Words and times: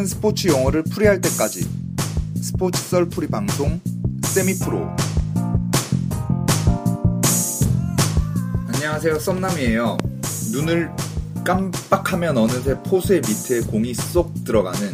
모든 0.00 0.06
스포츠 0.06 0.48
용어를 0.48 0.82
풀이할 0.84 1.20
때까지. 1.20 1.68
스포츠 2.40 2.80
썰풀이 2.80 3.26
방송 3.26 3.80
세미프로. 4.22 4.88
안녕하세요. 8.72 9.18
썸남이에요. 9.18 9.98
눈을 10.52 10.90
깜빡하면 11.44 12.38
어느새 12.38 12.78
포수의 12.82 13.20
밑에 13.20 13.60
공이 13.60 13.92
쏙 13.92 14.32
들어가는 14.44 14.90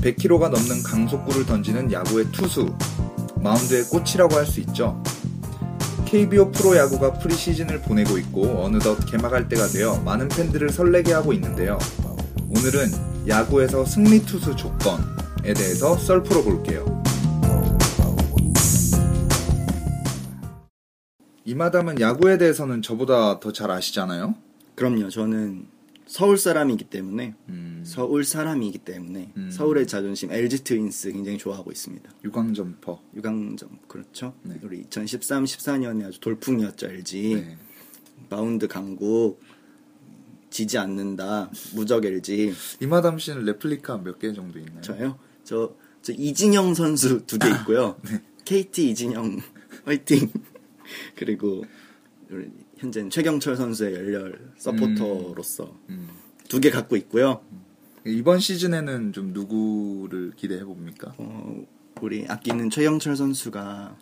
100km가 0.00 0.48
넘는 0.48 0.82
강속구를 0.82 1.44
던지는 1.44 1.92
야구의 1.92 2.32
투수. 2.32 2.74
마운드의 3.36 3.84
꽃이라고 3.84 4.34
할 4.34 4.46
수 4.46 4.60
있죠. 4.60 5.02
KBO 6.06 6.50
프로야구가 6.52 7.14
프리시즌을 7.14 7.82
보내고 7.82 8.16
있고 8.18 8.64
어느덧 8.64 8.96
개막할 9.04 9.48
때가 9.50 9.66
되어 9.68 9.98
많은 9.98 10.28
팬들을 10.28 10.70
설레게 10.70 11.12
하고 11.12 11.34
있는데요. 11.34 11.78
오늘은 12.48 13.11
야구에서 13.28 13.84
승리 13.84 14.20
투수 14.20 14.54
조건에 14.56 15.54
대해서 15.56 15.96
썰 15.96 16.22
풀어 16.22 16.42
볼게요. 16.42 17.02
이마담은 21.44 22.00
야구에 22.00 22.38
대해서는 22.38 22.82
저보다 22.82 23.40
더 23.40 23.52
잘 23.52 23.70
아시잖아요. 23.70 24.34
그럼요 24.74 25.08
저는 25.10 25.66
서울 26.06 26.36
사람이기 26.38 26.84
때문에 26.84 27.34
음, 27.48 27.82
서울 27.86 28.24
사람이기 28.24 28.78
때문에 28.78 29.32
음. 29.36 29.50
서울의 29.50 29.86
자존심 29.86 30.32
LG 30.32 30.64
트윈스 30.64 31.12
굉장히 31.12 31.38
좋아하고 31.38 31.70
있습니다 31.70 32.10
유광 32.24 32.52
점퍼. 32.54 33.00
유강점 33.14 33.78
그렇죠 33.88 34.34
네. 34.42 34.56
우리 34.62 34.80
2013, 34.80 35.44
14년에 35.44 36.06
아주 36.06 36.20
돌풍이었죠 36.20 36.86
LG 36.88 37.34
네. 37.34 37.56
마운드 38.30 38.66
강국 38.68 39.40
지지 40.52 40.78
않는다 40.78 41.50
무적 41.74 42.04
LG 42.04 42.52
이마담 42.80 43.18
씨는 43.18 43.44
레플리카 43.46 43.98
몇 43.98 44.18
개 44.18 44.32
정도 44.32 44.58
있나요? 44.58 44.80
저요? 44.82 45.18
저, 45.44 45.74
저 46.02 46.12
이진영 46.12 46.74
선수 46.74 47.24
두 47.26 47.38
개 47.38 47.48
있고요. 47.50 47.96
KT 48.44 48.90
이진영 48.90 49.40
화이팅. 49.84 50.30
그리고 51.16 51.64
현재는 52.76 53.10
최경철 53.10 53.56
선수의 53.56 53.94
열렬 53.94 54.52
서포터로서 54.58 55.74
음. 55.88 56.08
두개 56.48 56.70
갖고 56.70 56.96
있고요. 56.96 57.40
이번 58.04 58.38
시즌에는 58.40 59.12
좀 59.12 59.32
누구를 59.32 60.32
기대해 60.36 60.64
봅니까? 60.64 61.14
어, 61.18 61.64
우리 62.02 62.26
아끼는 62.28 62.68
최경철 62.68 63.16
선수가 63.16 63.96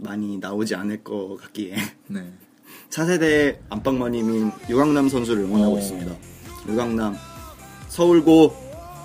많이 0.00 0.36
나오지 0.38 0.74
않을 0.74 1.02
것 1.04 1.36
같기에 1.36 1.76
네. 2.08 2.32
차세대 2.90 3.60
안방마님인 3.70 4.52
유강남 4.68 5.08
선수를 5.08 5.42
응원하고 5.44 5.74
오. 5.74 5.78
있습니다. 5.78 6.12
유강남 6.68 7.16
서울고 7.88 8.54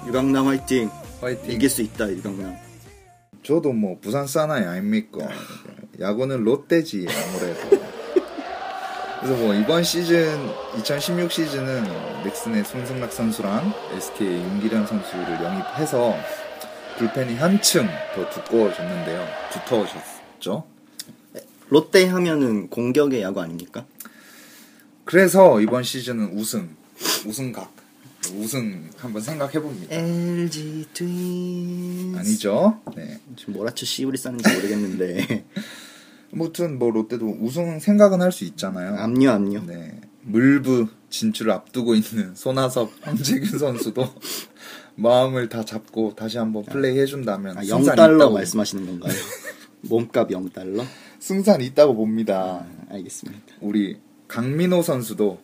유강남 0.07 0.47
화이팅. 0.47 0.89
화이팅. 1.21 1.51
이길 1.51 1.69
수 1.69 1.81
있다 1.81 2.09
유강남. 2.09 2.55
저도 3.43 3.73
뭐 3.73 3.97
부산 4.01 4.25
사나이 4.27 4.63
아닙니까? 4.63 5.27
야구는 5.99 6.43
롯데지 6.43 7.05
아무래도. 7.09 7.83
그래서 9.21 9.41
뭐 9.41 9.53
이번 9.53 9.83
시즌 9.83 10.37
2016 10.79 11.31
시즌은 11.31 12.23
넥슨의 12.25 12.65
손승락 12.65 13.13
선수랑 13.13 13.73
SK의 13.95 14.41
윤기련 14.41 14.85
선수를 14.85 15.41
영입해서 15.41 16.13
불펜이 16.97 17.35
한층 17.35 17.87
더 18.15 18.29
두꺼워졌는데요. 18.29 19.25
두터워졌죠. 19.53 20.65
롯데 21.73 22.05
하면은 22.05 22.67
공격의 22.69 23.23
야구 23.23 23.41
아닙니까? 23.41 23.83
그래서 25.05 25.59
이번 25.59 25.81
시즌은 25.81 26.37
우승, 26.37 26.69
우승각, 27.25 27.73
우승 28.35 28.91
한번 28.97 29.23
생각해 29.23 29.53
봅니다. 29.59 29.87
LG 29.95 30.85
트윈스 30.93 32.15
아니죠? 32.19 32.79
네. 32.95 33.19
지금 33.35 33.55
뭐라쳐 33.55 33.87
씨부리 33.87 34.19
싸는지 34.19 34.53
모르겠는데 34.53 35.45
아무튼 36.31 36.77
뭐 36.77 36.91
롯데도 36.91 37.37
우승 37.41 37.79
생각은 37.79 38.21
할 38.21 38.31
수 38.31 38.43
있잖아요. 38.43 38.95
압류 38.99 39.31
압류 39.31 39.65
네. 39.65 39.99
물부 40.21 40.89
진출을 41.09 41.51
앞두고 41.51 41.95
있는 41.95 42.35
손아섭, 42.35 42.91
황재균 43.01 43.57
선수도 43.57 44.07
마음을 44.93 45.49
다 45.49 45.65
잡고 45.65 46.13
다시 46.15 46.37
한번 46.37 46.65
플레이 46.65 46.99
해준다면 46.99 47.57
아, 47.57 47.63
승산 47.63 47.95
0달러 47.95 48.17
있다고, 48.17 48.33
말씀하시는 48.35 48.85
건가요? 48.85 49.13
몸값 49.81 50.29
0달러? 50.29 50.85
승산 51.23 51.61
있다고 51.61 51.95
봅니다. 51.95 52.67
아, 52.89 52.93
알겠습니다 52.95 53.55
우리 53.61 53.97
강민호 54.27 54.81
선수도 54.81 55.39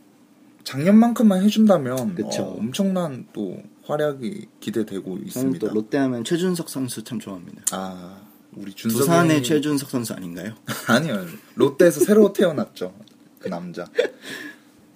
작년만큼만 0.66 1.42
해준다면. 1.42 2.18
어, 2.22 2.56
엄청난 2.60 3.26
또 3.32 3.64
활약이 3.84 4.48
기대되고 4.60 5.20
있습니다. 5.20 5.66
또 5.66 5.74
롯데 5.74 5.98
하면 5.98 6.26
최준석 6.26 6.68
선수 6.70 7.06
참 7.06 7.18
좋아합니다 7.18 7.62
아 7.72 8.22
우리 8.58 8.74
준석이 8.74 9.00
부산의 9.00 9.42
최준석 9.42 9.90
선수 9.90 10.14
아닌가요? 10.14 10.54
아니요. 10.88 11.26
롯데에서 11.56 12.02
새로 12.02 12.34
태어났죠. 12.34 12.94
그 13.40 13.48
남자. 13.48 13.86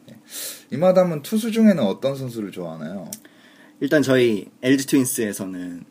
네. 0.05 0.19
이마담은 0.69 1.21
투수 1.21 1.53
중에는 1.53 1.79
어떤 1.79 2.17
선수를 2.17 2.51
좋아하나요? 2.51 3.09
일단 3.79 4.03
저희 4.03 4.47
LG 4.61 4.87
트윈스에서는 4.87 5.85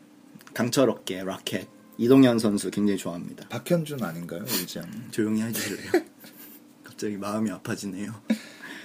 강철 0.53 0.91
어깨 0.91 1.23
라켓 1.23 1.72
이동현 1.97 2.39
선수 2.39 2.71
굉장히 2.71 2.97
좋아합니다 2.97 3.47
박현준 3.49 4.03
아닌가요? 4.03 4.43
일지양. 4.47 4.85
조용히 5.11 5.41
해주실래요? 5.41 5.91
갑자기 6.83 7.17
마음이 7.17 7.51
아파지네요 7.51 8.13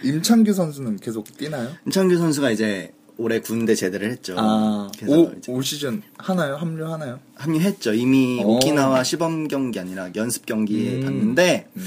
임창규 0.03 0.53
선수는 0.53 0.97
계속 0.99 1.37
뛰나요? 1.37 1.71
임창규 1.87 2.17
선수가 2.17 2.51
이제 2.51 2.93
올해 3.17 3.41
군대 3.41 3.75
제대를 3.75 4.11
했죠 4.13 4.37
아, 4.39 4.91
그래서 4.99 5.33
올, 5.49 5.65
시즌 5.65 6.03
하나요? 6.17 6.55
합류 6.57 6.87
하나요? 6.91 7.19
합류했죠. 7.35 7.95
이미 7.95 8.43
오. 8.45 8.57
오키나와 8.57 9.03
시범 9.03 9.49
경기 9.49 9.81
아니라 9.81 10.11
연습 10.15 10.47
경기에 10.47 10.97
음. 10.97 11.01
봤는데 11.05 11.69
음, 11.77 11.85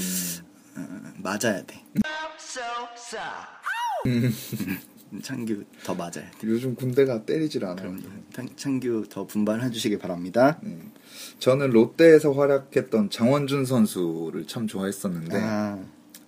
어, 0.76 1.12
맞아야 1.22 1.62
돼. 1.64 1.82
음. 4.06 4.34
창규 5.20 5.64
더 5.84 5.94
맞아야 5.94 6.12
돼. 6.12 6.30
요즘 6.44 6.74
군대가 6.74 7.24
때리질 7.24 7.64
않아요. 7.64 7.76
그럼 7.76 8.22
창- 8.32 8.48
창규 8.56 9.04
더 9.10 9.26
분발해 9.26 9.70
주시길 9.70 9.98
바랍니다. 9.98 10.60
저는 11.38 11.70
롯데에서 11.70 12.32
활약했던 12.32 13.10
장원준 13.10 13.66
선수를 13.66 14.46
참 14.46 14.66
좋아했었는데 14.66 15.36
아, 15.40 15.78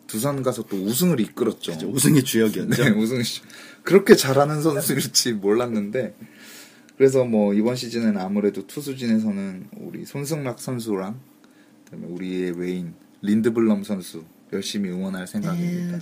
두산 0.06 0.42
가서 0.42 0.64
또 0.64 0.76
우승을 0.76 1.18
이끌었죠. 1.20 1.72
진짜 1.72 1.86
우승의 1.86 2.24
주역이었죠. 2.24 2.82
네, 2.84 2.90
우승 2.90 3.22
시 3.22 3.40
그렇게 3.82 4.14
잘하는 4.14 4.60
선수일지 4.62 5.32
몰랐는데 5.34 6.14
그래서 6.96 7.24
뭐 7.24 7.54
이번 7.54 7.74
시즌은 7.76 8.18
아무래도 8.18 8.66
투수진에서는 8.66 9.68
우리 9.78 10.04
손승락 10.04 10.60
선수랑 10.60 11.18
그다음에 11.84 12.06
우리의 12.06 12.52
외인 12.58 12.94
린드블럼 13.22 13.82
선수 13.84 14.24
열심히 14.54 14.90
응원할 14.90 15.26
생각입니다. 15.26 15.98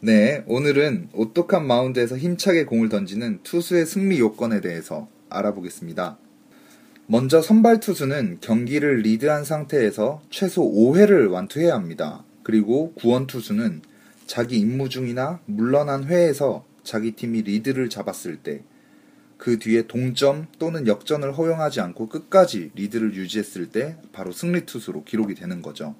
네, 0.00 0.44
오늘은 0.46 1.08
오똑한 1.12 1.66
마운드에서 1.66 2.16
힘차게 2.16 2.64
공을 2.64 2.88
던지는 2.88 3.40
투수의 3.42 3.86
승리 3.86 4.18
요건에 4.18 4.60
대해서 4.60 5.08
알아보겠습니다. 5.28 6.18
먼저 7.06 7.42
선발 7.42 7.80
투수는 7.80 8.38
경기를 8.40 8.98
리드한 8.98 9.44
상태에서 9.44 10.22
최소 10.30 10.62
5회를 10.62 11.30
완투해야 11.30 11.74
합니다. 11.74 12.24
그리고 12.42 12.92
구원 12.94 13.26
투수는 13.26 13.82
자기 14.26 14.58
임무 14.58 14.88
중이나 14.88 15.40
물러난 15.46 16.04
회에서 16.04 16.64
자기 16.82 17.12
팀이 17.12 17.42
리드를 17.42 17.88
잡았을 17.90 18.36
때 18.36 18.62
그 19.38 19.58
뒤에 19.58 19.86
동점 19.86 20.48
또는 20.58 20.86
역전을 20.86 21.32
허용하지 21.32 21.80
않고 21.80 22.08
끝까지 22.08 22.72
리드를 22.74 23.14
유지했을 23.14 23.70
때 23.70 23.96
바로 24.12 24.32
승리 24.32 24.66
투수로 24.66 25.04
기록이 25.04 25.34
되는 25.34 25.62
거죠. 25.62 25.94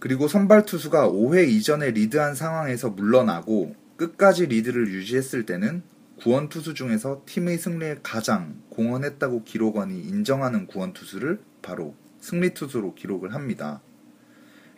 그리고 0.00 0.28
선발 0.28 0.64
투수가 0.64 1.10
5회 1.10 1.46
이전에 1.46 1.90
리드한 1.90 2.34
상황에서 2.34 2.88
물러나고 2.88 3.76
끝까지 3.96 4.46
리드를 4.46 4.88
유지했을 4.88 5.44
때는 5.44 5.82
구원 6.18 6.48
투수 6.48 6.72
중에서 6.72 7.22
팀의 7.26 7.58
승리에 7.58 7.98
가장 8.02 8.62
공헌했다고 8.70 9.44
기록원이 9.44 10.00
인정하는 10.00 10.66
구원 10.66 10.94
투수를 10.94 11.40
바로 11.60 11.94
승리 12.18 12.54
투수로 12.54 12.94
기록을 12.94 13.34
합니다. 13.34 13.82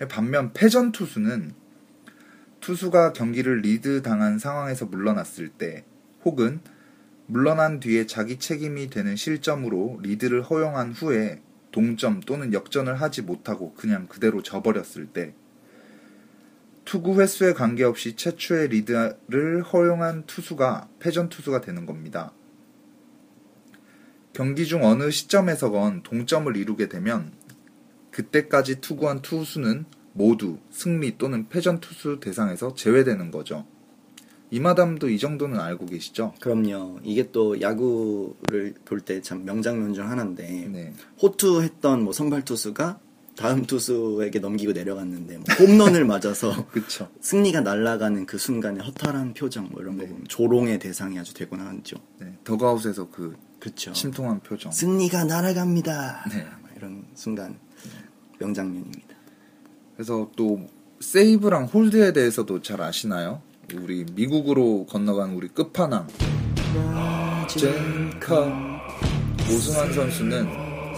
반면 0.09 0.53
패전 0.53 0.91
투수는 0.91 1.55
투수가 2.61 3.13
경기를 3.13 3.61
리드 3.61 4.03
당한 4.03 4.39
상황에서 4.39 4.87
물러났을 4.87 5.49
때 5.49 5.85
혹은 6.25 6.61
물러난 7.27 7.79
뒤에 7.79 8.07
자기 8.07 8.39
책임이 8.39 8.91
되는 8.91 9.15
실점으로 9.15 10.01
리드를 10.03 10.43
허용한 10.43 10.93
후에 10.93 11.43
동점 11.73 12.21
또는 12.21 12.53
역전을 12.53 13.01
하지 13.01 13.23
못하고 13.23 13.75
그냥 13.75 14.07
그대로 14.07 14.43
져버렸을 14.43 15.07
때 15.07 15.35
투구 16.85 17.21
횟수에 17.21 17.53
관계없이 17.53 18.17
최초의 18.17 18.69
리드를 18.69 19.63
허용한 19.63 20.25
투수가 20.27 20.89
패전 21.01 21.29
투수가 21.29 21.61
되는 21.61 21.87
겁니다. 21.87 22.33
경기 24.33 24.67
중 24.67 24.85
어느 24.85 25.11
시점에서건 25.11 26.03
동점을 26.03 26.57
이루게 26.57 26.89
되면 26.89 27.33
그때까지 28.11 28.81
투구한 28.81 29.23
투수는 29.23 29.85
모두 30.13 30.59
승리 30.71 31.17
또는 31.19 31.49
패전 31.49 31.81
투수 31.81 32.21
대상에서 32.21 32.75
제외되는 32.75 33.31
거죠. 33.31 33.67
이마담도 34.53 35.09
이 35.09 35.19
정도는 35.19 35.59
알고 35.59 35.87
계시죠? 35.87 36.35
그럼요. 36.41 37.01
이게 37.03 37.31
또 37.33 37.61
야구를 37.61 38.75
볼 38.85 39.01
때 39.01 39.21
참 39.23 39.45
명장면 39.45 39.95
중 39.95 40.09
하나인데 40.11 40.69
네. 40.71 40.93
호투했던 41.23 42.03
뭐 42.05 42.13
선발 42.13 42.45
투수가 42.45 43.01
다음 43.35 43.65
투수에게 43.65 44.41
넘기고 44.41 44.73
내려갔는데 44.73 45.39
뭐 45.39 45.45
홈런을 45.59 46.05
맞아서 46.05 46.67
그쵸. 46.71 47.09
승리가 47.23 47.63
날아가는 47.63 48.27
그 48.27 48.37
순간에 48.37 48.81
허탈한 48.85 49.33
표정 49.33 49.71
뭐 49.73 49.81
이런 49.81 49.97
거 49.97 50.03
네. 50.05 50.11
보면 50.11 50.25
조롱의 50.29 50.79
대상이 50.81 51.19
아주 51.19 51.33
되곤 51.33 51.61
하죠. 51.61 51.97
네. 52.21 52.37
더그아웃에서 52.45 53.09
그 53.11 53.35
그렇죠. 53.59 53.95
심통한 53.95 54.41
표정. 54.41 54.71
승리가 54.71 55.25
날아갑니다. 55.25 56.27
네. 56.31 56.43
막 56.63 56.71
이런 56.77 57.05
순간 57.15 57.59
명장면입니다. 58.39 59.17
그래서 59.97 60.31
또 60.37 60.67
세이브랑 61.01 61.65
홀드에 61.67 62.13
대해서도 62.13 62.61
잘 62.61 62.83
아시나요? 62.83 63.41
우리 63.75 64.05
미국으로 64.13 64.87
건너간 64.87 65.35
우리 65.35 65.49
끝판왕 65.49 66.09
젠카 67.49 68.83
오승환 69.51 69.93
선수는 69.93 70.47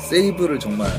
세이브를 0.09 0.59
정말 0.59 0.91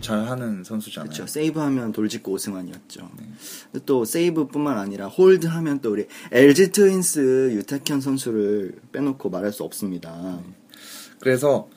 잘하는 0.00 0.62
선수잖아요. 0.62 1.10
그렇죠. 1.10 1.26
세이브하면 1.26 1.92
돌직구 1.92 2.30
오승환이었죠. 2.32 3.10
네. 3.18 3.80
또 3.86 4.04
세이브뿐만 4.04 4.78
아니라 4.78 5.08
홀드하면 5.08 5.80
또 5.80 5.92
우리 5.92 6.06
LG 6.30 6.70
트윈스 6.70 7.54
유탁현 7.54 8.00
선수를 8.00 8.76
빼놓고 8.92 9.30
말할 9.30 9.52
수 9.52 9.64
없습니다. 9.64 10.40
그래서 11.18 11.68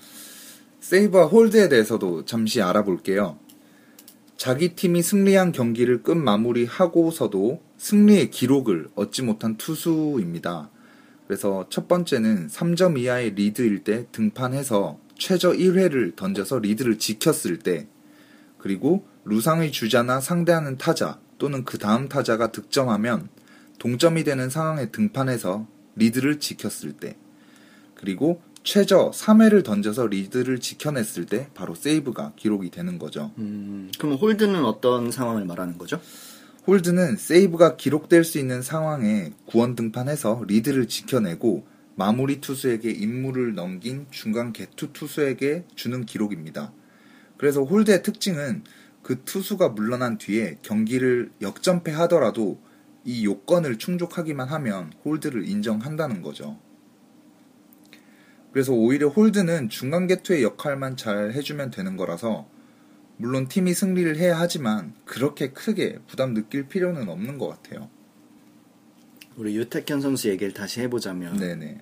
세이브와 0.80 1.26
홀드에 1.26 1.70
대해서도 1.70 2.26
잠시 2.26 2.62
알아볼게요. 2.62 3.40
자기 4.38 4.76
팀이 4.76 5.02
승리한 5.02 5.52
경기를 5.52 6.04
끝 6.04 6.14
마무리하고서도 6.14 7.69
승리의 7.80 8.30
기록을 8.30 8.90
얻지 8.94 9.24
못한 9.24 9.56
투수입니다. 9.58 10.70
그래서 11.26 11.66
첫 11.70 11.88
번째는 11.88 12.48
3점 12.48 13.00
이하의 13.00 13.32
리드일 13.32 13.84
때 13.84 14.06
등판해서 14.12 15.00
최저 15.18 15.52
1회를 15.52 16.16
던져서 16.16 16.60
리드를 16.60 17.00
지켰을 17.00 17.60
때, 17.60 17.88
그리고 18.58 19.08
루상의 19.26 19.72
주자나 19.72 20.20
상대하는 20.20 20.78
타자 20.78 21.20
또는 21.38 21.64
그 21.64 21.78
다음 21.78 22.10
타자가 22.10 22.52
득점하면 22.52 23.30
동점이 23.80 24.24
되는 24.26 24.50
상황에 24.50 24.92
등판해서 24.92 25.66
리드를 25.96 26.40
지켰을 26.40 26.94
때, 26.94 27.16
그리고 27.96 28.42
최저 28.64 29.12
3회를 29.12 29.64
던져서 29.64 30.08
리드를 30.08 30.60
지켜냈을 30.60 31.26
때 31.26 31.50
바로 31.54 31.76
세이브가 31.76 32.34
기록이 32.36 32.72
되는 32.72 33.00
거죠. 33.00 33.32
음, 33.38 33.90
그럼 33.98 34.16
홀드는 34.16 34.66
어떤 34.66 35.12
상황을 35.12 35.46
말하는 35.46 35.78
거죠? 35.78 36.02
홀드는 36.70 37.16
세이브가 37.16 37.78
기록될 37.78 38.24
수 38.24 38.38
있는 38.38 38.62
상황에 38.62 39.34
구원 39.48 39.76
등판해서 39.76 40.44
리드를 40.48 40.88
지켜내고 40.88 41.66
마무리 41.96 42.42
투수에게 42.42 42.92
임무를 42.92 43.56
넘긴 43.56 44.06
중간 44.12 44.54
계투 44.54 44.94
투수에게 44.94 45.66
주는 45.74 46.06
기록입니다. 46.06 46.72
그래서 47.38 47.64
홀드의 47.64 48.04
특징은 48.04 48.64
그 49.02 49.24
투수가 49.24 49.70
물러난 49.70 50.20
뒤에 50.20 50.60
경기를 50.62 51.32
역전패 51.42 51.92
하더라도 51.92 52.62
이 53.04 53.26
요건을 53.26 53.80
충족하기만 53.80 54.48
하면 54.50 54.94
홀드를 55.04 55.50
인정한다는 55.50 56.22
거죠. 56.22 56.60
그래서 58.52 58.74
오히려 58.74 59.08
홀드는 59.08 59.70
중간 59.70 60.06
개투의 60.06 60.44
역할만 60.44 60.98
잘 60.98 61.34
해주면 61.34 61.72
되는 61.72 61.98
거라서 61.98 62.48
물론 63.22 63.50
팀이 63.50 63.74
승리를 63.74 64.16
해야 64.18 64.40
하지만 64.40 64.94
그렇게 65.04 65.52
크게 65.52 66.00
부담 66.08 66.34
느낄 66.34 66.68
필요는 66.70 67.10
없는 67.10 67.38
것 67.38 67.50
같아요. 67.50 67.90
우리 69.36 69.56
유탁현 69.58 70.00
선수 70.00 70.30
얘기를 70.30 70.54
다시 70.54 70.80
해보자면 70.82 71.38
네네. 71.38 71.80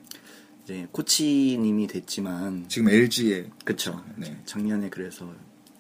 이제 0.64 0.88
코치님이 0.92 1.86
됐지만 1.88 2.66
지금 2.68 2.90
LG에 2.90 3.50
그쵸. 3.64 4.04
네. 4.16 4.36
작년에 4.46 4.90
그래서 4.90 5.32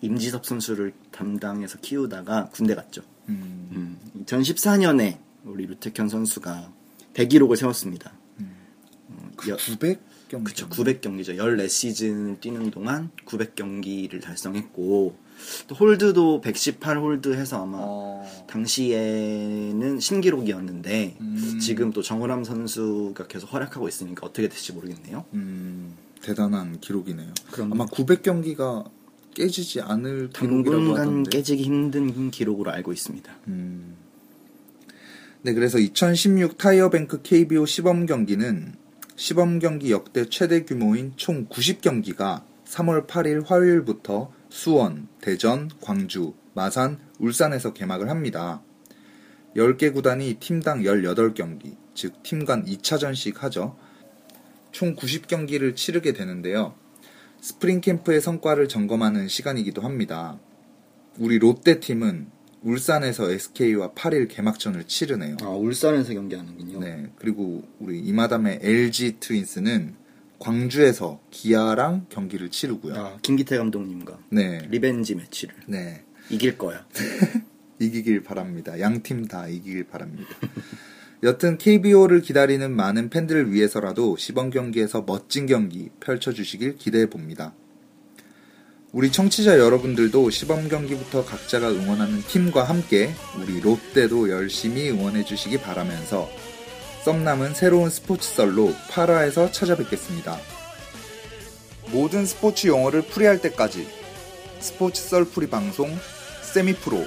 임지섭 0.01 0.45
선수를 0.45 0.94
담당해서 1.12 1.80
키우다가 1.80 2.50
군대 2.50 2.75
갔죠. 2.75 3.01
음, 3.30 3.69
음, 4.15 4.24
2014년에 4.25 5.18
우리 5.44 5.65
류택현 5.65 6.07
선수가 6.07 6.71
대기록을 7.13 7.57
세웠습니다. 7.57 8.13
어, 9.09 9.31
여- 9.50 9.57
900 9.57 10.00
경기. 10.27 10.45
그쵸, 10.45 10.68
900경기죠. 10.69 11.38
14시즌을 11.38 12.39
뛰는 12.39 12.71
동안 12.71 13.09
900경기를 13.25 14.21
달성했고, 14.21 15.15
또 15.68 15.75
홀드도 15.75 16.41
118 16.41 16.97
홀드 16.97 17.33
해서 17.35 17.62
아마 17.63 17.77
어, 17.79 18.25
당시에는 18.47 20.00
신기록이었는데, 20.00 21.18
음. 21.21 21.59
지금 21.62 21.91
또 21.91 22.01
정우람 22.01 22.44
선수가 22.44 23.27
계속 23.27 23.53
활약하고 23.53 23.88
있으니까 23.88 24.25
어떻게 24.25 24.47
될지 24.47 24.74
모르겠네요. 24.74 25.25
음, 25.33 25.95
대단한 26.21 26.80
기록이네요. 26.80 27.33
그럼요. 27.52 27.75
아마 27.75 27.85
900경기가 27.85 28.90
깨지지 29.33 29.81
않을 29.81 30.30
기록이라고 30.31 30.95
당분간. 30.95 31.23
깨지기 31.23 31.63
힘든 31.63 32.31
기록으로 32.31 32.71
알고 32.71 32.92
있습니다. 32.92 33.31
음. 33.47 33.95
네, 35.44 35.54
그래서 35.54 35.78
2016 35.78 36.57
타이어뱅크 36.57 37.21
KBO 37.21 37.66
시범 37.68 38.07
경기는 38.07 38.73
시범 39.18 39.57
경기 39.57 39.92
역대 39.92 40.30
최대 40.30 40.64
규모인 40.64 41.12
총 41.16 41.47
90경기가 41.47 42.44
3월 42.66 43.07
8일 43.07 43.47
화요일부터 43.47 44.31
수원, 44.50 45.07
대전, 45.21 45.71
광주, 45.81 46.36
마산, 46.54 47.00
울산에서 47.18 47.74
개막을 47.74 48.12
합니다. 48.12 48.62
10개 49.56 49.92
구단이 49.92 50.36
팀당 50.36 50.83
18경기, 50.83 51.76
즉 51.95 52.21
팀 52.21 52.45
간 52.45 52.64
2차전씩 52.66 53.38
하죠. 53.38 53.76
총 54.71 54.95
90경기를 54.95 55.76
치르게 55.76 56.14
되는데요. 56.14 56.76
스프링 57.42 57.81
캠프의 57.81 58.21
성과를 58.21 58.68
점검하는 58.68 59.28
시간이기도 59.30 59.81
합니다. 59.81 60.38
우리 61.18 61.40
롯데 61.40 61.80
팀은 61.80 62.28
울산에서 62.64 63.30
SK와 63.31 63.92
8일 63.92 64.28
개막전을 64.30 64.85
치르네요. 64.85 65.37
아, 65.42 65.49
울산에서 65.49 66.14
경기하는군요. 66.14 66.80
네. 66.80 67.11
그리고 67.18 67.64
우리 67.80 67.99
이마담의 67.99 68.59
LG 68.61 69.18
트윈스는 69.19 69.95
광주에서 70.40 71.19
기아랑 71.31 72.07
경기를 72.09 72.49
치르고요. 72.49 72.95
아, 72.95 73.18
김기태 73.21 73.57
감독님과 73.57 74.19
네. 74.31 74.68
revenge 74.69 75.16
match를 75.16 75.56
네. 75.68 76.04
이길 76.30 76.57
거야. 76.57 76.85
이기길 77.80 78.23
바랍니다. 78.23 78.80
양 78.80 79.02
팀 79.04 79.28
다 79.28 79.47
이기길 79.47 79.85
바랍니다. 79.85 80.28
여튼 81.23 81.57
KBO를 81.57 82.21
기다리는 82.21 82.71
많은 82.76 83.09
팬들을 83.09 83.52
위해서라도 83.52 84.18
시범 84.18 84.49
경기에서 84.52 85.04
멋진 85.07 85.45
경기 85.47 85.90
펼쳐주시길 85.99 86.76
기대해 86.78 87.07
봅니다. 87.09 87.54
우리 88.97 89.11
청취자 89.11 89.59
여러분들도 89.59 90.31
시범 90.31 90.69
경기부터 90.69 91.23
각자가 91.23 91.69
응원하는 91.69 92.19
팀과 92.23 92.63
함께 92.63 93.13
우리 93.39 93.61
롯데도 93.61 94.27
열심히 94.31 94.89
응원해 94.89 95.23
주시기 95.23 95.59
바라면서 95.59 96.27
썸남은 97.06 97.54
새로운 97.54 97.92
스포츠 97.92 98.27
썰로 98.33 98.73
8화에서 98.89 99.54
찾아뵙겠습니다. 99.54 100.39
모든 101.92 102.25
스포츠 102.25 102.66
용어를 102.66 103.04
풀이할 103.04 103.39
때까지 103.39 103.87
스포츠 104.59 104.99
썰 105.04 105.25
풀이 105.25 105.47
방송 105.47 105.95
세미프로 106.42 107.06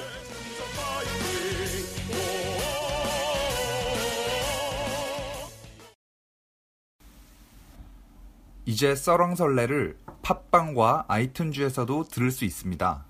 이제 8.65 8.95
썰렁설레를 8.95 9.97
팟빵과 10.31 11.07
아이튠즈에서도 11.09 12.09
들을 12.09 12.31
수 12.31 12.45
있습니다. 12.45 13.05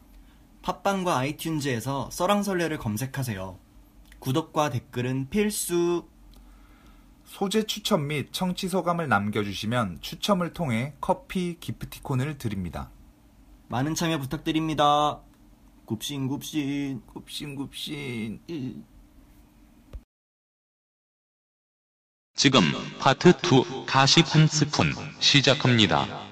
팟빵과 0.62 1.20
아이튠즈에서 1.20 2.10
썰랑설레를 2.10 2.78
검색하세요. 2.78 3.58
구독과 4.20 4.70
댓글은 4.70 5.28
필수. 5.28 6.08
소재 7.26 7.64
추천 7.64 8.06
및 8.06 8.32
청취 8.32 8.68
소감을 8.68 9.08
남겨주시면 9.08 9.98
추첨을 10.00 10.54
통해 10.54 10.94
커피 11.02 11.58
기프티콘을 11.60 12.38
드립니다. 12.38 12.90
많은 13.68 13.94
참여 13.94 14.18
부탁드립니다. 14.18 15.20
굽신굽신. 15.84 17.02
굽신굽신. 17.04 18.40
지금 22.34 22.62
파트 22.98 23.28
2 23.28 23.84
가십 23.84 24.34
한 24.34 24.46
스푼 24.46 24.94
시작합니다. 25.18 26.29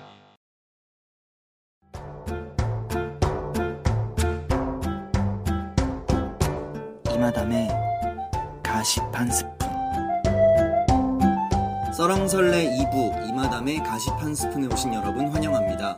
한 8.79 8.85
스푼 8.85 9.59
썰렁설레 11.97 12.77
2부 12.77 13.29
이마담의 13.29 13.83
한 14.21 14.33
스푼에 14.33 14.69
오신 14.73 14.95
여러분 14.95 15.27
환영합니다. 15.27 15.97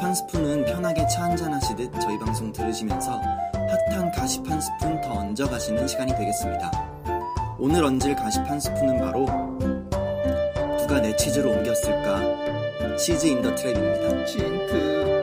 한 0.00 0.12
스푼은 0.12 0.64
편하게 0.64 1.06
차 1.06 1.22
한잔 1.22 1.54
하시듯 1.54 1.92
저희 2.00 2.18
방송 2.18 2.52
들으시면서 2.52 3.20
핫한 3.92 4.10
한 4.48 4.60
스푼 4.60 5.00
더 5.00 5.12
얹어 5.12 5.48
가시는 5.48 5.86
시간이 5.86 6.12
되겠습니다. 6.16 6.72
오늘 7.56 7.84
얹을 7.84 8.16
한 8.50 8.58
스푼은 8.58 8.98
바로 8.98 9.26
누가 10.78 11.00
내 11.00 11.14
치즈를 11.14 11.52
옮겼을까 11.52 12.96
치즈 12.96 13.26
인 13.26 13.42
더 13.42 13.54
트랩입니다. 13.54 14.26
치인트. 14.26 15.15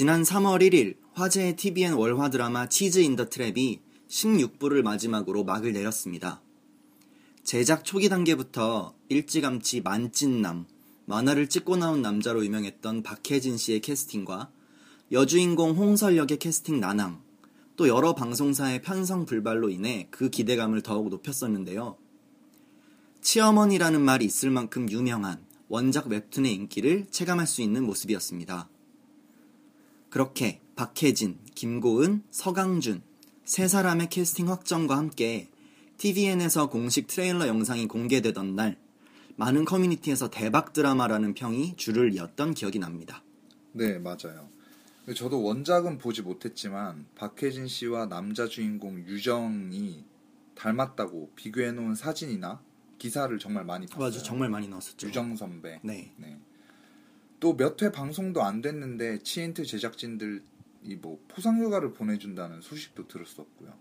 지난 0.00 0.22
3월 0.22 0.62
1일 0.62 0.96
화제의 1.12 1.56
TVN 1.56 1.92
월화 1.92 2.30
드라마 2.30 2.70
치즈 2.70 3.00
인 3.00 3.16
더 3.16 3.26
트랩이 3.26 3.80
16부를 4.08 4.80
마지막으로 4.80 5.44
막을 5.44 5.74
내렸습니다. 5.74 6.40
제작 7.44 7.84
초기 7.84 8.08
단계부터 8.08 8.94
일찌감치 9.10 9.82
만찢남, 9.82 10.64
만화를 11.04 11.50
찢고 11.50 11.76
나온 11.76 12.00
남자로 12.00 12.46
유명했던 12.46 13.02
박해진 13.02 13.58
씨의 13.58 13.80
캐스팅과 13.80 14.50
여주인공 15.12 15.72
홍설 15.72 16.16
역의 16.16 16.38
캐스팅 16.38 16.80
난항, 16.80 17.20
또 17.76 17.86
여러 17.86 18.14
방송사의 18.14 18.80
편성 18.80 19.26
불발로 19.26 19.68
인해 19.68 20.08
그 20.10 20.30
기대감을 20.30 20.80
더욱 20.80 21.10
높였었는데요. 21.10 21.98
치어머니라는 23.20 24.00
말이 24.00 24.24
있을 24.24 24.48
만큼 24.48 24.90
유명한 24.90 25.44
원작 25.68 26.06
웹툰의 26.06 26.54
인기를 26.54 27.08
체감할 27.10 27.46
수 27.46 27.60
있는 27.60 27.84
모습이었습니다. 27.84 28.70
그렇게 30.10 30.60
박해진, 30.76 31.38
김고은, 31.54 32.24
서강준 32.30 33.02
세 33.44 33.68
사람의 33.68 34.10
캐스팅 34.10 34.48
확정과 34.48 34.96
함께 34.96 35.48
TVN에서 35.98 36.68
공식 36.68 37.06
트레일러 37.06 37.46
영상이 37.46 37.86
공개되던 37.86 38.54
날 38.56 38.76
많은 39.36 39.64
커뮤니티에서 39.64 40.28
대박 40.28 40.72
드라마라는 40.72 41.34
평이 41.34 41.76
줄을 41.76 42.12
이었던 42.14 42.54
기억이 42.54 42.78
납니다. 42.78 43.22
네, 43.72 43.98
맞아요. 43.98 44.48
저도 45.14 45.42
원작은 45.42 45.98
보지 45.98 46.22
못했지만 46.22 47.06
박혜진 47.14 47.66
씨와 47.68 48.06
남자 48.06 48.46
주인공 48.46 48.98
유정이 49.06 50.04
닮았다고 50.54 51.32
비교해 51.36 51.72
놓은 51.72 51.94
사진이나 51.94 52.60
기사를 52.98 53.36
정말 53.38 53.64
많이 53.64 53.86
봤어요. 53.86 54.04
맞아, 54.04 54.22
정말 54.22 54.50
많이 54.50 54.68
나왔었죠. 54.68 55.06
유정 55.06 55.36
선배. 55.36 55.80
네. 55.82 56.12
또 57.40 57.56
몇 57.56 57.82
회 57.82 57.90
방송도 57.90 58.42
안 58.42 58.60
됐는데 58.60 59.18
치인트 59.22 59.64
제작진들이 59.64 60.40
뭐 61.00 61.18
포상휴가를 61.28 61.92
보내준다는 61.94 62.60
소식도 62.60 63.08
들었었고요. 63.08 63.72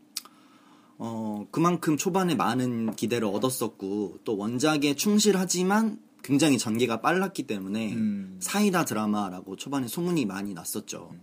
어, 0.97 1.47
그만큼 1.51 1.95
초반에 1.97 2.35
많은 2.35 2.95
기대를 2.95 3.27
얻었었고 3.27 4.19
또 4.23 4.37
원작에 4.37 4.95
충실하지만 4.95 5.99
굉장히 6.23 6.57
전개가 6.57 6.99
빨랐기 7.01 7.43
때문에 7.43 7.93
음. 7.93 8.37
사이다 8.41 8.85
드라마라고 8.85 9.55
초반에 9.55 9.87
소문이 9.87 10.25
많이 10.25 10.53
났었죠. 10.53 11.13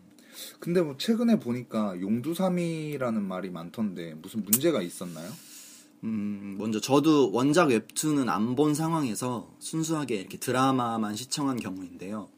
근데 0.61 0.83
뭐 0.83 0.97
최근에 0.97 1.39
보니까 1.39 1.99
용두삼이라는 2.01 3.23
말이 3.23 3.51
많던데 3.51 4.15
무슨 4.15 4.43
문제가 4.45 4.83
있었나요? 4.83 5.31
음, 6.07 6.57
먼저 6.59 6.81
저도 6.81 7.33
원작 7.33 7.69
웹툰은 7.69 8.29
안 8.29 8.55
본 8.57 8.75
상황에서 8.75 9.51
순수하게 9.59 10.17
이렇게 10.17 10.39
드라마만 10.39 11.17
시청한 11.17 11.59
경우인데요. 11.59 12.29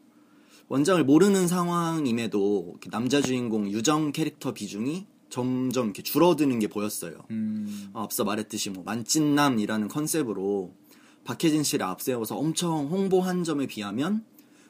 원작을 0.67 1.05
모르는 1.05 1.47
상황임에도 1.47 2.67
이렇게 2.71 2.89
남자 2.89 3.21
주인공 3.21 3.69
유정 3.71 4.11
캐릭터 4.11 4.53
비중이 4.53 5.05
점점 5.29 5.85
이렇게 5.85 6.01
줄어드는 6.01 6.59
게 6.59 6.67
보였어요. 6.67 7.23
음, 7.31 7.89
어, 7.93 8.01
앞서 8.03 8.23
말했듯이 8.23 8.71
뭐 8.71 8.83
만찢남이라는 8.83 9.87
컨셉으로 9.87 10.73
박혜진 11.23 11.63
씨를 11.63 11.85
앞세워서 11.85 12.35
엄청 12.35 12.87
홍보한 12.87 13.43
점에 13.43 13.67
비하면 13.67 14.25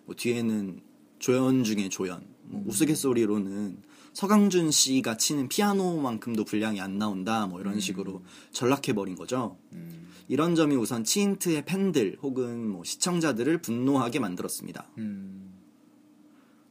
뭐 0.05 0.15
뒤에는 0.15 0.81
조연 1.19 1.63
중에 1.63 1.89
조연, 1.89 2.21
뭐 2.43 2.63
우스갯소리로는 2.67 3.81
서강준 4.13 4.71
씨가 4.71 5.17
치는 5.17 5.47
피아노만큼도 5.49 6.45
분량이 6.45 6.81
안 6.81 6.97
나온다 6.97 7.47
뭐 7.47 7.61
이런 7.61 7.79
식으로 7.79 8.23
전락해 8.51 8.93
버린 8.93 9.15
거죠. 9.15 9.57
음, 9.73 10.07
이런 10.27 10.55
점이 10.55 10.75
우선 10.75 11.03
치인트의 11.03 11.65
팬들 11.65 12.17
혹은 12.21 12.67
뭐 12.69 12.83
시청자들을 12.83 13.61
분노하게 13.61 14.19
만들었습니다. 14.19 14.87
음, 14.97 15.53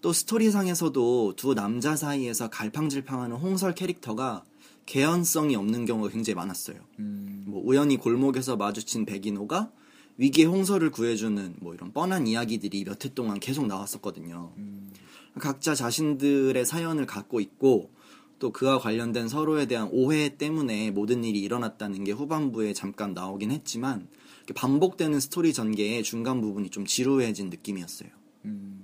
또 0.00 0.12
스토리상에서도 0.12 1.34
두 1.36 1.54
남자 1.54 1.96
사이에서 1.96 2.48
갈팡질팡하는 2.50 3.36
홍설 3.36 3.74
캐릭터가 3.74 4.44
개연성이 4.86 5.56
없는 5.56 5.84
경우가 5.86 6.10
굉장히 6.10 6.34
많았어요. 6.36 6.78
음, 6.98 7.44
뭐 7.46 7.62
우연히 7.64 7.96
골목에서 7.96 8.56
마주친 8.56 9.04
백인호가 9.04 9.70
위기의 10.16 10.46
홍설을 10.48 10.90
구해주는 10.90 11.56
뭐 11.60 11.74
이런 11.74 11.92
뻔한 11.92 12.26
이야기들이 12.26 12.84
몇 12.84 13.04
해 13.04 13.14
동안 13.14 13.38
계속 13.38 13.66
나왔었거든요. 13.66 14.52
음, 14.56 14.90
각자 15.38 15.74
자신들의 15.74 16.64
사연을 16.64 17.06
갖고 17.06 17.40
있고 17.40 17.90
또 18.38 18.52
그와 18.52 18.78
관련된 18.78 19.28
서로에 19.28 19.66
대한 19.66 19.88
오해 19.90 20.36
때문에 20.36 20.90
모든 20.90 21.24
일이 21.24 21.40
일어났다는 21.40 22.04
게 22.04 22.12
후반부에 22.12 22.72
잠깐 22.72 23.14
나오긴 23.14 23.50
했지만 23.50 24.08
반복되는 24.54 25.18
스토리 25.20 25.52
전개의 25.52 26.02
중간 26.02 26.40
부분이 26.40 26.70
좀 26.70 26.86
지루해진 26.86 27.50
느낌이었어요. 27.50 28.08
음, 28.44 28.80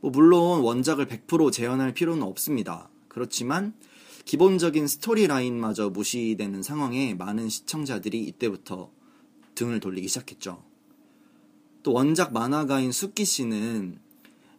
뭐 0.00 0.10
물론 0.10 0.60
원작을 0.60 1.06
100% 1.06 1.52
재현할 1.52 1.92
필요는 1.92 2.22
없습니다. 2.22 2.88
그렇지만 3.08 3.74
기본적인 4.24 4.86
스토리 4.86 5.26
라인마저 5.26 5.90
무시되는 5.90 6.62
상황에 6.62 7.14
많은 7.14 7.48
시청자들이 7.48 8.22
이때부터 8.24 8.90
등을 9.54 9.80
돌리기 9.80 10.08
시작했죠. 10.08 10.64
또 11.82 11.92
원작 11.92 12.32
만화가인 12.32 12.92
수키 12.92 13.24
씨는 13.24 13.98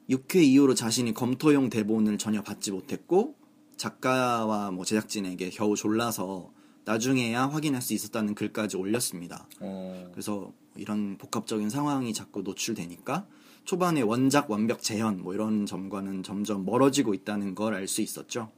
6회 0.10 0.44
이후로 0.44 0.76
자신이 0.76 1.14
검토용 1.14 1.70
대본을 1.70 2.18
전혀 2.18 2.42
받지 2.44 2.72
못했고 2.72 3.36
작가와 3.78 4.72
뭐 4.72 4.86
제작진에게 4.86 5.50
겨우 5.50 5.76
졸라서 5.76 6.54
나중에야 6.86 7.48
확인할 7.48 7.82
수 7.82 7.94
있었다는 7.94 8.36
글까지 8.36 8.78
올렸습니다. 8.78 9.48
어, 9.60 10.10
그래서 10.12 10.54
이런 10.76 11.18
복합적인 11.18 11.70
상황이 11.70 12.14
자꾸 12.14 12.42
노출되니까 12.44 13.26
초반에 13.64 14.02
원작 14.02 14.52
완벽 14.52 14.84
재현 14.84 15.22
뭐 15.24 15.34
이런 15.34 15.66
점과는 15.66 16.22
점점 16.22 16.66
멀어지고 16.66 17.14
있다는 17.16 17.56
걸 17.56 17.74
알 17.74 17.88
수 17.88 18.02
있었죠. 18.02 18.52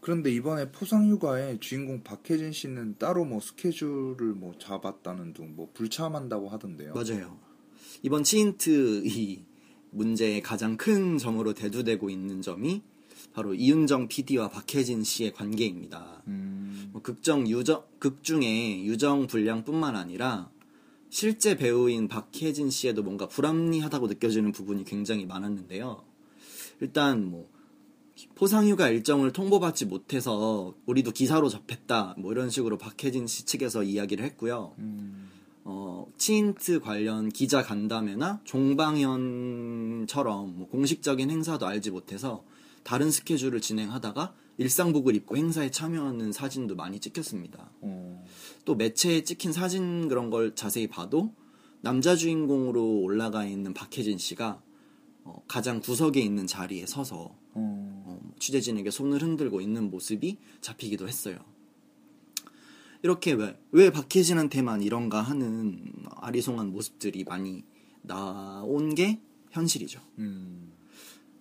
그런데 0.00 0.30
이번에 0.30 0.70
포상휴가에 0.70 1.58
주인공 1.58 2.02
박혜진 2.04 2.52
씨는 2.52 2.96
따로 2.98 3.24
뭐 3.24 3.40
스케줄을 3.40 4.34
뭐 4.34 4.52
잡았다는 4.58 5.32
둥 5.32 5.56
뭐 5.56 5.70
불참한다고 5.72 6.50
하던데요. 6.50 6.92
맞아요. 6.94 7.38
이번 8.02 8.22
치인트 8.22 9.02
이 9.06 9.42
문제의 9.90 10.42
가장 10.42 10.76
큰 10.76 11.18
점으로 11.18 11.54
대두되고 11.54 12.10
있는 12.10 12.42
점이 12.42 12.82
바로 13.32 13.54
이윤정 13.54 14.08
PD와 14.08 14.48
박혜진 14.48 15.04
씨의 15.04 15.32
관계입니다. 15.32 16.22
음, 16.26 16.88
뭐 16.92 17.02
극정 17.02 17.48
유정 17.48 17.84
극 17.98 18.22
중에 18.22 18.84
유정 18.84 19.26
분량뿐만 19.26 19.96
아니라 19.96 20.50
실제 21.10 21.56
배우인 21.56 22.08
박혜진 22.08 22.70
씨에도 22.70 23.02
뭔가 23.02 23.26
불합리하다고 23.28 24.08
느껴지는 24.08 24.52
부분이 24.52 24.84
굉장히 24.84 25.24
많았는데요. 25.26 26.04
일단 26.80 27.24
뭐 27.30 27.48
포상휴가 28.34 28.88
일정을 28.88 29.32
통보받지 29.32 29.86
못해서 29.86 30.74
우리도 30.86 31.12
기사로 31.12 31.48
접했다 31.48 32.16
뭐 32.18 32.32
이런 32.32 32.50
식으로 32.50 32.76
박혜진 32.76 33.26
씨 33.26 33.44
측에서 33.44 33.82
이야기를 33.82 34.24
했고요. 34.24 34.74
음, 34.78 35.30
어, 35.64 36.06
치인트 36.16 36.80
관련 36.80 37.28
기자 37.28 37.62
간담회나 37.62 38.40
종방연처럼 38.44 40.06
뭐 40.58 40.68
공식적인 40.68 41.30
행사도 41.30 41.66
알지 41.66 41.90
못해서 41.90 42.44
다른 42.84 43.10
스케줄을 43.10 43.60
진행하다가 43.60 44.34
일상복을 44.58 45.14
입고 45.16 45.36
행사에 45.36 45.70
참여하는 45.70 46.32
사진도 46.32 46.74
많이 46.74 46.98
찍혔습니다. 47.00 47.70
어. 47.80 48.24
또 48.64 48.74
매체에 48.74 49.22
찍힌 49.22 49.52
사진 49.52 50.08
그런 50.08 50.30
걸 50.30 50.54
자세히 50.54 50.88
봐도 50.88 51.34
남자 51.80 52.16
주인공으로 52.16 53.00
올라가 53.02 53.44
있는 53.44 53.72
박혜진 53.72 54.18
씨가 54.18 54.60
어, 55.24 55.42
가장 55.46 55.80
구석에 55.80 56.20
있는 56.20 56.46
자리에 56.46 56.86
서서 56.86 57.36
어. 57.52 57.52
어, 57.54 58.20
취재진에게 58.38 58.90
손을 58.90 59.22
흔들고 59.22 59.60
있는 59.60 59.90
모습이 59.90 60.38
잡히기도 60.60 61.06
했어요. 61.06 61.38
이렇게 63.02 63.32
왜, 63.32 63.58
왜 63.70 63.90
박혜진한테만 63.90 64.82
이런가 64.82 65.22
하는 65.22 65.92
아리송한 66.16 66.70
모습들이 66.70 67.24
많이 67.24 67.64
나온 68.02 68.94
게 68.94 69.20
현실이죠. 69.50 70.00
음. 70.18 70.72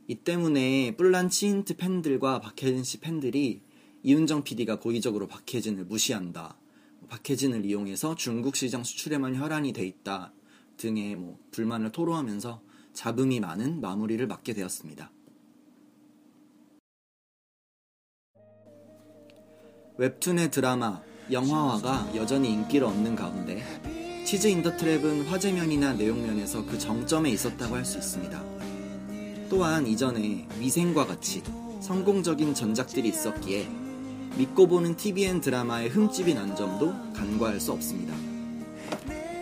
이 0.07 0.15
때문에 0.15 0.95
뿔난 0.95 1.29
치인트 1.29 1.75
팬들과 1.75 2.39
박혜진 2.39 2.83
씨 2.83 2.99
팬들이 2.99 3.61
이윤정 4.03 4.43
PD가 4.43 4.79
고의적으로 4.79 5.27
박혜진을 5.27 5.85
무시한다. 5.85 6.57
박해진을 7.09 7.65
이용해서 7.65 8.15
중국 8.15 8.55
시장 8.55 8.83
수출에만 8.83 9.35
혈안이 9.35 9.73
돼 9.73 9.85
있다 9.85 10.33
등의 10.77 11.15
뭐 11.15 11.37
불만을 11.51 11.91
토로하면서 11.91 12.61
잡음이 12.93 13.39
많은 13.39 13.81
마무리를 13.81 14.25
맞게 14.27 14.53
되었습니다. 14.53 15.11
웹툰의 19.97 20.51
드라마, 20.51 21.01
영화화가 21.31 22.11
여전히 22.15 22.51
인기를 22.53 22.87
얻는 22.87 23.15
가운데 23.15 23.63
치즈 24.25 24.47
인 24.47 24.59
더 24.59 24.77
트랩은 24.77 25.27
화제면이나 25.27 25.93
내용면에서 25.93 26.65
그 26.65 26.77
정점에 26.77 27.29
있었다고 27.29 27.75
할 27.75 27.85
수 27.85 27.97
있습니다. 27.97 28.41
또한 29.49 29.87
이전에 29.87 30.45
미생과 30.59 31.05
같이 31.05 31.41
성공적인 31.81 32.53
전작들이 32.53 33.09
있었기에 33.09 33.67
믿고 34.37 34.67
보는 34.67 34.97
TVN 34.97 35.41
드라마의 35.41 35.89
흠집이 35.89 36.33
난 36.33 36.55
점도 36.55 36.93
간과할 37.13 37.59
수 37.59 37.71
없습니다. 37.71 38.13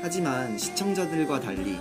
하지만 0.02 0.58
시청자들과 0.58 1.40
달리 1.40 1.78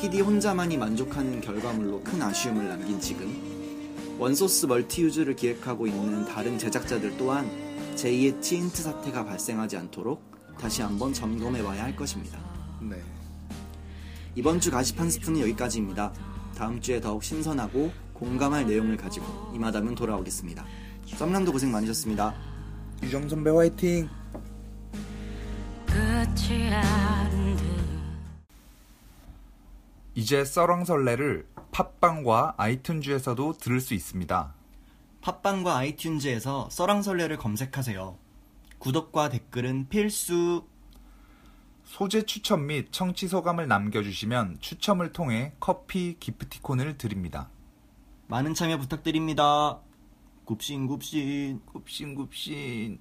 PD 0.00 0.20
혼자만이 0.20 0.76
만족하는 0.76 1.40
결과물로 1.40 2.02
큰 2.02 2.20
아쉬움을 2.20 2.68
남긴 2.68 3.00
지금 3.00 4.16
원소스 4.18 4.66
멀티유즈를 4.66 5.36
기획하고 5.36 5.86
있는 5.86 6.24
다른 6.24 6.58
제작자들 6.58 7.16
또한 7.16 7.48
제2의 8.00 8.40
치인트 8.40 8.82
사태가 8.82 9.26
발생하지 9.26 9.76
않도록 9.76 10.22
다시 10.58 10.80
한번 10.80 11.12
점검해 11.12 11.60
와야 11.60 11.84
할 11.84 11.94
것입니다. 11.94 12.38
네. 12.80 12.96
이번 14.34 14.58
주한 14.58 14.82
스푼은 14.82 15.40
여기까지입니다. 15.40 16.12
다음 16.56 16.80
주에 16.80 16.98
더욱 17.00 17.22
신선하고 17.22 17.92
공감할 18.14 18.66
내용을 18.66 18.96
가지고 18.96 19.52
이마담은 19.54 19.94
돌아오겠습니다. 19.94 20.64
썸남도 21.06 21.52
고생 21.52 21.72
많으셨습니다. 21.72 22.34
유정 23.02 23.28
선배 23.28 23.50
화이팅. 23.50 24.08
이제 30.14 30.44
썰왕설레를 30.44 31.46
팟빵과 31.72 32.54
아이튠즈에서도 32.58 33.58
들을 33.58 33.80
수 33.80 33.94
있습니다. 33.94 34.59
팟빵과 35.20 35.78
아이튠즈에서 35.80 36.70
썰랑설레를 36.70 37.36
검색하세요. 37.36 38.18
구독과 38.78 39.28
댓글은 39.28 39.88
필수. 39.90 40.66
소재 41.84 42.22
추천 42.22 42.66
및 42.66 42.88
청취 42.90 43.28
소감을 43.28 43.68
남겨주시면 43.68 44.58
추첨을 44.60 45.12
통해 45.12 45.52
커피 45.60 46.16
기프티콘을 46.18 46.96
드립니다. 46.96 47.50
많은 48.28 48.54
참여 48.54 48.78
부탁드립니다. 48.78 49.80
굽신 50.46 50.86
굽신. 50.86 51.60
굽신 51.66 52.14
굽신. 52.14 52.98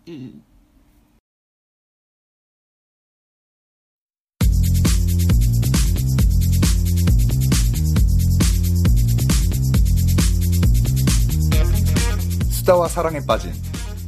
수다와 12.59 12.89
사랑에 12.89 13.19
빠진 13.25 13.53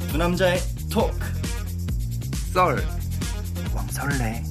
두 0.09 0.17
남자의 0.17 0.59
토크. 0.91 1.17
썰. 2.53 2.83
왕설레. 3.73 4.50